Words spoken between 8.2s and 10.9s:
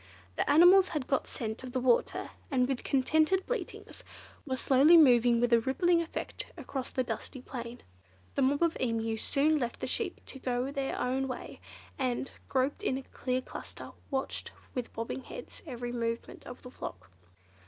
The mob of Emu soon left the sheep to go